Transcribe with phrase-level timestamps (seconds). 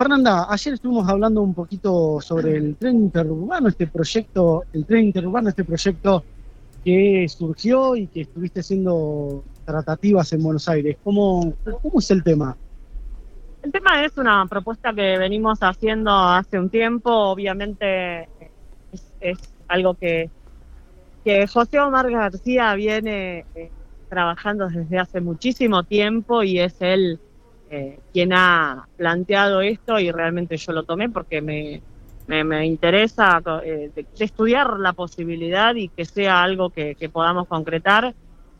[0.00, 5.50] Fernanda, ayer estuvimos hablando un poquito sobre el tren interurbano, este proyecto, el tren interurbano,
[5.50, 6.24] este proyecto
[6.82, 10.96] que surgió y que estuviste haciendo tratativas en Buenos Aires.
[11.04, 11.52] ¿Cómo,
[11.82, 12.56] cómo es el tema?
[13.62, 18.26] El tema es una propuesta que venimos haciendo hace un tiempo, obviamente
[19.20, 19.38] es,
[19.68, 20.30] algo que,
[21.52, 23.70] José Omar García viene eh,
[24.08, 27.20] trabajando desde hace muchísimo tiempo y es él
[27.72, 31.80] eh, quien ha planteado esto y realmente yo lo tomé porque me,
[32.26, 38.12] me, interesa eh, estudiar la posibilidad y que sea algo que, podamos concretar,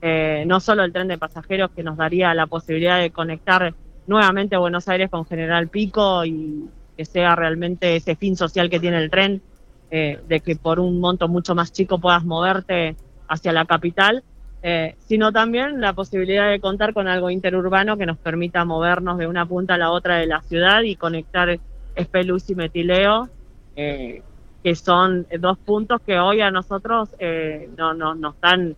[0.00, 3.74] eh, no solo el tren de pasajeros que nos daría la posibilidad de conectar
[4.06, 8.98] nuevamente Buenos Aires con General Pico y que sea realmente ese fin social que tiene
[8.98, 9.42] el tren,
[9.90, 12.96] de que por un monto mucho más chico puedas moverte
[13.28, 14.22] hacia la capital,
[14.64, 19.26] eh, sino también la posibilidad de contar con algo interurbano que nos permita movernos de
[19.26, 21.58] una punta a la otra de la ciudad y conectar
[21.96, 23.28] Espeluz y Metileo,
[23.74, 24.22] eh,
[24.62, 28.76] que son dos puntos que hoy a nosotros eh, no, no, nos dan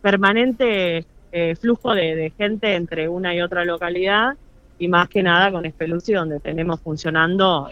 [0.00, 1.04] permanente
[1.60, 4.36] flujo de, gente entre una y otra localidad
[4.78, 7.68] y más que nada con Espeluci donde tenemos funcionando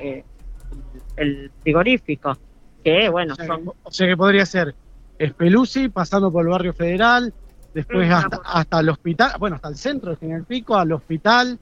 [1.16, 2.36] el frigorífico,
[2.84, 3.34] que bueno,
[3.84, 4.74] o sea que podría ser
[5.18, 7.32] Espeluzzi, pasando por el barrio federal,
[7.74, 11.58] después hasta, el hospital, bueno, hasta el centro de General Pico, al hospital.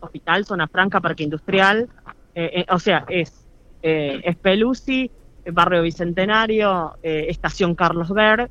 [0.00, 1.88] Hospital, zona franca, parque industrial,
[2.34, 3.46] eh, eh, o sea, es
[3.82, 5.10] eh, Espeluzzi,
[5.52, 8.50] barrio Bicentenario, eh, estación Carlos Ver,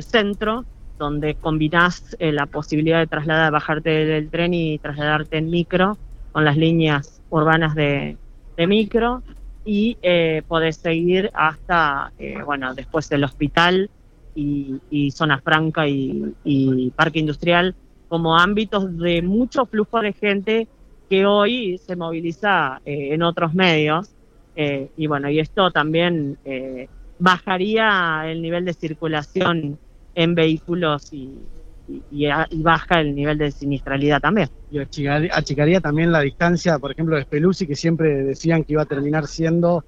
[0.00, 0.64] centro,
[0.98, 5.98] donde combinás la posibilidad de trasladar, bajarte del tren y trasladarte en micro
[6.32, 8.16] con las líneas urbanas de,
[8.56, 9.22] de micro
[9.64, 13.90] y eh, podés seguir hasta, eh, bueno, después del hospital
[14.34, 17.74] y, zona franca y, parque industrial
[18.08, 20.68] como ámbitos de mucho flujo de gente
[21.08, 24.10] que hoy se moviliza eh, en otros medios.
[24.56, 26.38] Eh, y bueno, y esto también
[27.18, 29.78] bajaría el nivel de circulación
[30.14, 31.30] en vehículos y,
[31.88, 32.26] y,
[32.62, 34.48] baja el nivel de siniestralidad también.
[34.70, 38.86] Y achicaría, también la distancia, por ejemplo, de Speluzzi, que siempre decían que iba a
[38.86, 39.84] terminar siendo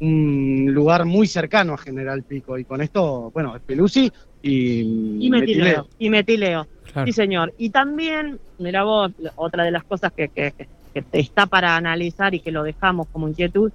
[0.00, 2.58] un lugar muy cercano a General Pico.
[2.58, 4.10] Y con esto, bueno, Speluzzi
[4.42, 5.88] y, y metileo.
[5.98, 6.66] Y metileo,
[7.04, 7.54] sí señor.
[7.58, 10.52] Y también, mira vos, otra de las cosas que, que,
[10.92, 13.70] que está para analizar y que lo dejamos como inquietud,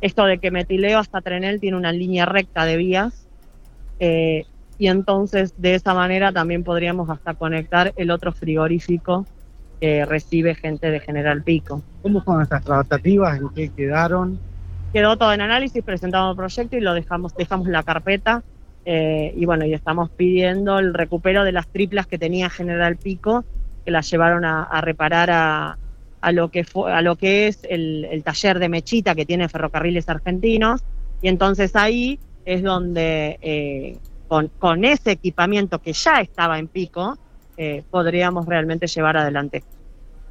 [0.00, 3.28] esto de que metileo hasta Trenel tiene una línea recta de vías.
[4.00, 4.44] Eh,
[4.78, 9.26] y entonces de esa manera también podríamos hasta conectar el otro frigorífico
[9.80, 11.82] que recibe gente de General Pico.
[12.02, 13.38] ¿Cómo fueron estas tratativas?
[13.38, 14.38] ¿En qué quedaron?
[14.92, 18.42] Quedó todo en análisis, presentamos el proyecto y lo dejamos, dejamos la carpeta
[18.84, 23.44] eh, y bueno, y estamos pidiendo el recupero de las triplas que tenía General Pico,
[23.84, 25.78] que las llevaron a, reparar a,
[26.20, 29.48] a, lo que fue, a lo que es el, el taller de Mechita que tiene
[29.48, 30.82] Ferrocarriles Argentinos,
[31.20, 33.98] y entonces ahí es donde eh,
[34.58, 37.18] con, ese equipamiento que ya estaba en pico,
[37.56, 39.62] eh, podríamos realmente llevar adelante.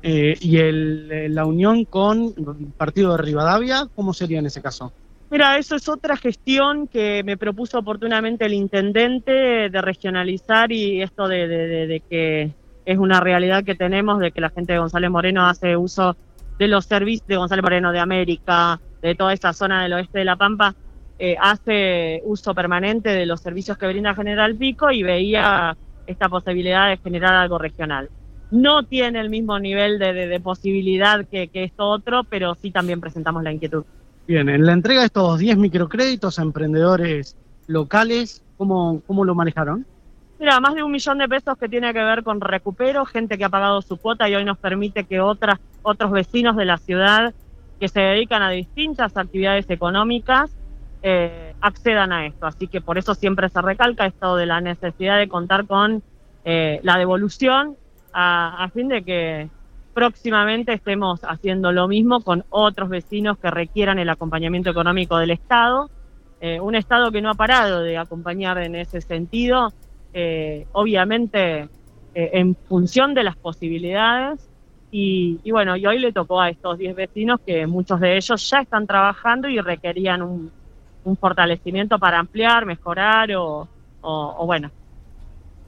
[0.01, 4.91] Eh, ¿Y el, la unión con el partido de Rivadavia, cómo sería en ese caso?
[5.29, 11.27] Mira, eso es otra gestión que me propuso oportunamente el intendente de regionalizar y esto
[11.27, 12.51] de, que
[12.85, 16.17] es una realidad que tenemos, de que la gente de González Moreno hace uso
[16.57, 20.25] de los servicios de González Moreno de América, de toda esta zona del oeste de
[20.25, 20.75] La Pampa,
[21.23, 25.77] eh, hace uso permanente de los servicios que brinda General Pico y veía
[26.07, 28.09] esta posibilidad de generar algo regional.
[28.49, 33.51] No tiene el mismo nivel de, posibilidad que, esto otro, pero sí también presentamos la
[33.51, 33.83] inquietud.
[34.27, 37.37] Bien, en la entrega de estos 10 microcréditos a emprendedores
[37.67, 39.85] locales, ¿cómo, ¿cómo lo manejaron?
[40.39, 43.45] Mira, más de un millón de pesos que tiene que ver con recupero, gente que
[43.45, 47.31] ha pagado su cuota y hoy nos permite que otras, otros vecinos de la ciudad
[47.79, 50.49] que se dedican a distintas actividades económicas
[51.03, 52.45] eh, accedan a esto.
[52.45, 56.03] Así que por eso siempre se recalca esto de la necesidad de contar con
[56.45, 57.75] eh, la devolución
[58.13, 59.49] a, fin de que
[59.95, 65.89] próximamente estemos haciendo lo mismo con otros vecinos que requieran el acompañamiento económico del Estado.
[66.39, 69.73] Eh, un Estado que no ha parado de acompañar en ese sentido,
[70.73, 71.69] obviamente
[72.13, 74.47] en función de las posibilidades.
[74.91, 78.49] Y, y, bueno, y hoy le tocó a estos 10 vecinos que muchos de ellos
[78.49, 80.51] ya están trabajando y requerían un,
[81.03, 83.67] un fortalecimiento para ampliar, mejorar o,
[84.01, 84.71] o, bueno,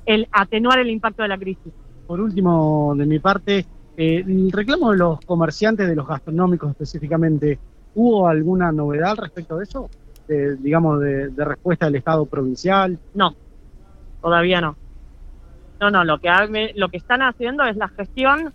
[0.06, 1.74] el atenuar el impacto de la crisis.
[2.07, 3.65] Por último, de mi parte,
[3.97, 7.57] eh, el reclamo de los comerciantes, de los gastronómicos específicamente,
[7.95, 9.89] ¿hubo alguna novedad respecto de eso?
[10.27, 12.97] digamos, de, respuesta del Estado provincial.
[13.13, 13.36] No,
[14.21, 14.75] todavía no.
[15.79, 18.53] No, no, lo que, lo que están haciendo es la gestión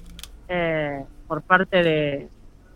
[0.48, 2.28] eh, por parte de,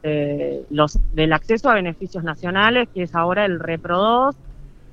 [0.02, 4.37] los, del acceso a beneficios nacionales, que es ahora el Repro 2,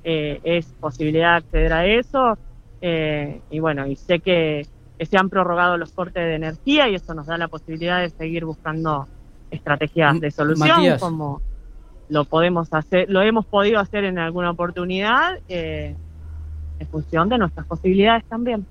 [0.02, 2.38] eh, es posibilidad de acceder a eso.
[2.80, 4.66] Eh, y bueno, y sé que,
[5.00, 8.44] se han prorrogado los cortes de energía y eso nos da la posibilidad de seguir
[8.44, 9.08] buscando
[9.50, 11.40] estrategias de solución, como
[12.10, 15.96] lo podemos hacer, lo hemos podido hacer en alguna oportunidad, eh,
[16.78, 18.66] en función de nuestras posibilidades también.